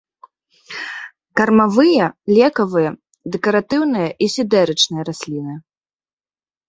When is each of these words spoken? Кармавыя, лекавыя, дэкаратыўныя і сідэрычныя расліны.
Кармавыя, 1.39 2.05
лекавыя, 2.35 2.91
дэкаратыўныя 3.35 4.09
і 4.25 4.33
сідэрычныя 4.37 5.03
расліны. 5.11 5.55